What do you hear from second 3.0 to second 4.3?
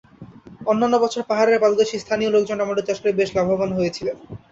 করে বেশ লাভবান হয়েছিলেন।